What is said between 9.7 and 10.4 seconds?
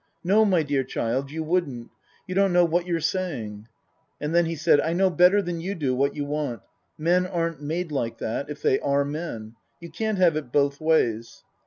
You can't have